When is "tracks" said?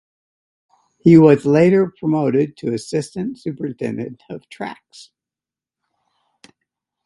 4.49-5.11